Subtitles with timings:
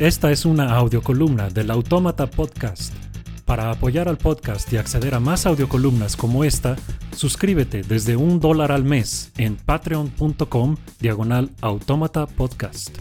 [0.00, 2.94] Esta es una audiocolumna del Autómata Podcast.
[3.44, 6.76] Para apoyar al podcast y acceder a más audiocolumnas como esta,
[7.14, 12.96] suscríbete desde un dólar al mes en patreon.com diagonal autómata podcast.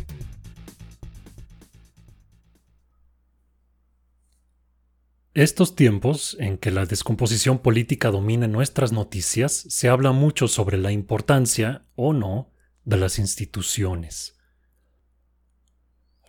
[5.34, 10.92] Estos tiempos en que la descomposición política domina nuestras noticias, se habla mucho sobre la
[10.92, 12.52] importancia, o no,
[12.84, 14.39] de las instituciones.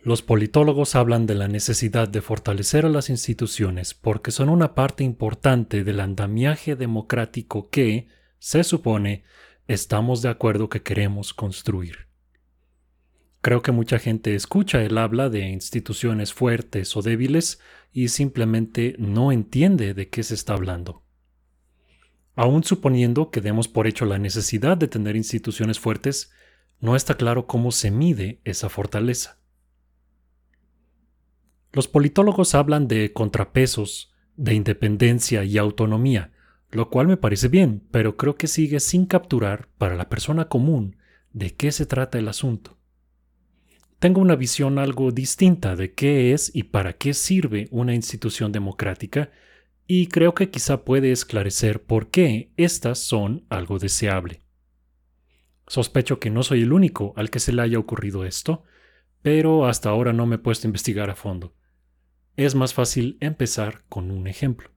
[0.03, 5.03] Los politólogos hablan de la necesidad de fortalecer a las instituciones porque son una parte
[5.03, 8.07] importante del andamiaje democrático que,
[8.39, 9.23] se supone,
[9.67, 12.07] estamos de acuerdo que queremos construir.
[13.41, 17.59] Creo que mucha gente escucha el habla de instituciones fuertes o débiles
[17.93, 21.03] y simplemente no entiende de qué se está hablando.
[22.35, 26.31] Aún suponiendo que demos por hecho la necesidad de tener instituciones fuertes,
[26.79, 29.40] no está claro cómo se mide esa fortaleza.
[31.73, 36.31] Los politólogos hablan de contrapesos, de independencia y autonomía,
[36.69, 40.97] lo cual me parece bien, pero creo que sigue sin capturar para la persona común
[41.31, 42.77] de qué se trata el asunto.
[43.99, 49.31] Tengo una visión algo distinta de qué es y para qué sirve una institución democrática,
[49.87, 54.41] y creo que quizá puede esclarecer por qué éstas son algo deseable.
[55.67, 58.63] Sospecho que no soy el único al que se le haya ocurrido esto,
[59.21, 61.53] pero hasta ahora no me he puesto a investigar a fondo
[62.37, 64.69] es más fácil empezar con un ejemplo.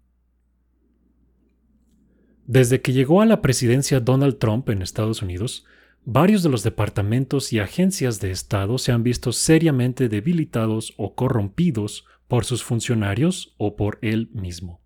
[2.47, 5.65] Desde que llegó a la presidencia Donald Trump en Estados Unidos,
[6.05, 12.05] varios de los departamentos y agencias de Estado se han visto seriamente debilitados o corrompidos
[12.29, 14.83] por sus funcionarios o por él mismo.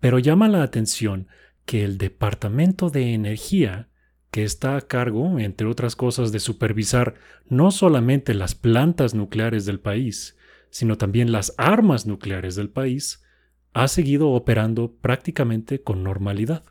[0.00, 1.28] Pero llama la atención
[1.66, 3.88] que el Departamento de Energía,
[4.30, 7.14] que está a cargo, entre otras cosas, de supervisar
[7.48, 10.36] no solamente las plantas nucleares del país,
[10.74, 13.22] sino también las armas nucleares del país,
[13.74, 16.64] ha seguido operando prácticamente con normalidad.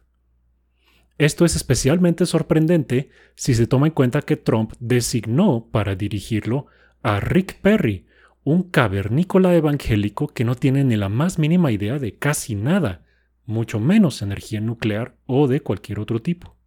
[1.17, 6.65] Esto es especialmente sorprendente si se toma en cuenta que Trump designó para dirigirlo
[7.01, 8.05] a Rick Perry,
[8.43, 13.05] un cavernícola evangélico que no tiene ni la más mínima idea de casi nada,
[13.45, 16.57] mucho menos energía nuclear o de cualquier otro tipo.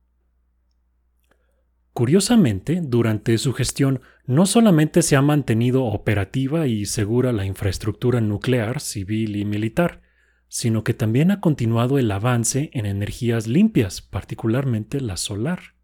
[1.96, 8.80] Curiosamente, durante su gestión no solamente se ha mantenido operativa y segura la infraestructura nuclear,
[8.80, 10.02] civil y militar,
[10.46, 15.74] sino que también ha continuado el avance en energías limpias, particularmente la solar.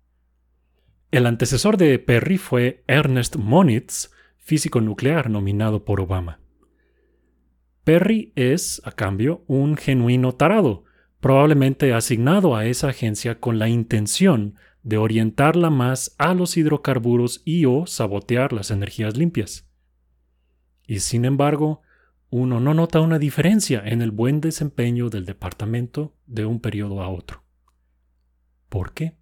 [1.10, 6.40] El antecesor de Perry fue Ernest Moniz, físico nuclear nominado por Obama.
[7.84, 10.84] Perry es, a cambio, un genuino tarado,
[11.20, 17.64] probablemente asignado a esa agencia con la intención de orientarla más a los hidrocarburos y
[17.66, 19.68] o sabotear las energías limpias.
[20.86, 21.82] Y sin embargo,
[22.30, 27.08] uno no nota una diferencia en el buen desempeño del departamento de un periodo a
[27.08, 27.44] otro.
[28.68, 29.16] ¿Por qué?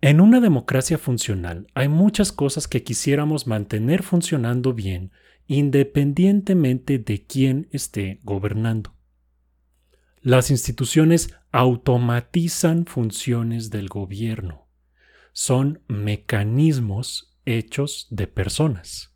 [0.00, 5.12] En una democracia funcional hay muchas cosas que quisiéramos mantener funcionando bien
[5.50, 8.94] independientemente de quién esté gobernando.
[10.22, 14.68] Las instituciones automatizan funciones del gobierno.
[15.32, 19.14] Son mecanismos hechos de personas.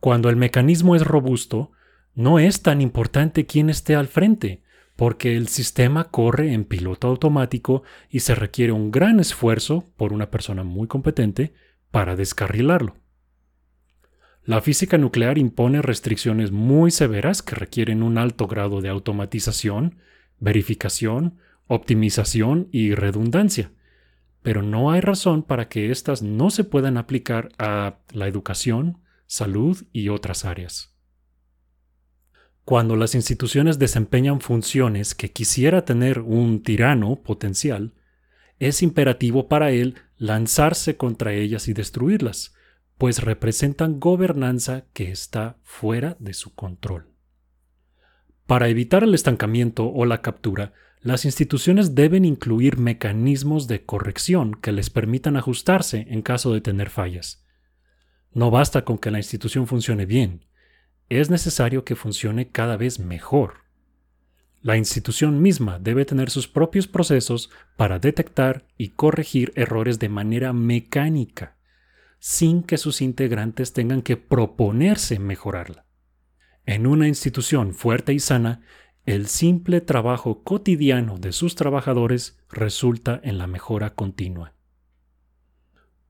[0.00, 1.72] Cuando el mecanismo es robusto,
[2.14, 4.62] no es tan importante quién esté al frente,
[4.96, 10.30] porque el sistema corre en piloto automático y se requiere un gran esfuerzo por una
[10.30, 11.54] persona muy competente
[11.90, 12.96] para descarrilarlo.
[14.44, 19.98] La física nuclear impone restricciones muy severas que requieren un alto grado de automatización,
[20.38, 23.72] verificación, optimización y redundancia,
[24.42, 29.84] pero no hay razón para que éstas no se puedan aplicar a la educación, salud
[29.92, 30.94] y otras áreas.
[32.64, 37.94] Cuando las instituciones desempeñan funciones que quisiera tener un tirano potencial,
[38.60, 42.54] es imperativo para él lanzarse contra ellas y destruirlas,
[42.98, 47.11] pues representan gobernanza que está fuera de su control.
[48.46, 54.72] Para evitar el estancamiento o la captura, las instituciones deben incluir mecanismos de corrección que
[54.72, 57.44] les permitan ajustarse en caso de tener fallas.
[58.32, 60.46] No basta con que la institución funcione bien,
[61.08, 63.62] es necesario que funcione cada vez mejor.
[64.62, 70.52] La institución misma debe tener sus propios procesos para detectar y corregir errores de manera
[70.52, 71.56] mecánica
[72.20, 75.86] sin que sus integrantes tengan que proponerse mejorarla.
[76.66, 78.60] En una institución fuerte y sana,
[79.04, 84.54] el simple trabajo cotidiano de sus trabajadores resulta en la mejora continua.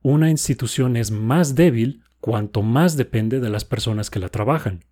[0.02, 4.84] Una institución es más débil cuanto más depende de las personas que la trabajan,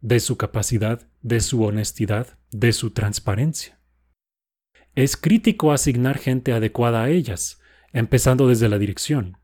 [0.00, 3.80] de su capacidad, de su honestidad, de su transparencia.
[4.94, 7.60] Es crítico asignar gente adecuada a ellas,
[7.92, 9.38] empezando desde la dirección.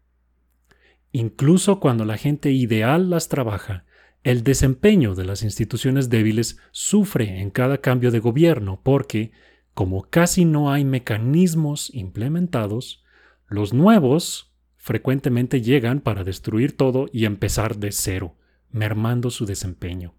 [1.13, 3.85] Incluso cuando la gente ideal las trabaja,
[4.25, 9.33] el desempeño de las instituciones débiles sufre en cada cambio de gobierno porque,
[9.75, 13.05] como casi no hay mecanismos implementados,
[13.49, 18.37] los nuevos frecuentemente llegan para destruir todo y empezar de cero,
[18.71, 20.15] mermando su desempeño.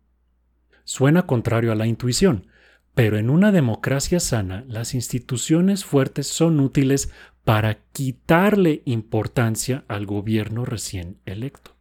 [0.83, 2.47] Suena contrario a la intuición,
[2.93, 7.11] pero en una democracia sana las instituciones fuertes son útiles
[7.43, 11.76] para quitarle importancia al gobierno recién electo.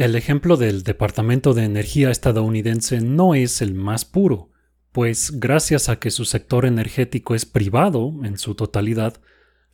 [0.00, 4.48] El ejemplo del Departamento de Energía estadounidense no es el más puro,
[4.92, 9.20] pues gracias a que su sector energético es privado en su totalidad,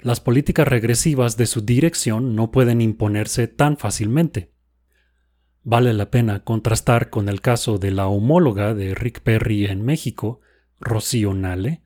[0.00, 4.50] las políticas regresivas de su dirección no pueden imponerse tan fácilmente.
[5.62, 10.40] Vale la pena contrastar con el caso de la homóloga de Rick Perry en México,
[10.80, 11.82] Rocío Nale,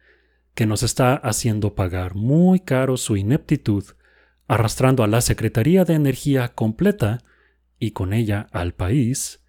[0.54, 3.84] que nos está haciendo pagar muy caro su ineptitud,
[4.48, 7.22] arrastrando a la Secretaría de Energía completa
[7.80, 9.42] y con ella al país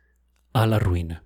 [0.53, 1.25] a la ruina.